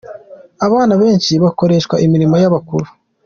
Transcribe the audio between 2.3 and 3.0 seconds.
y’ abakuru.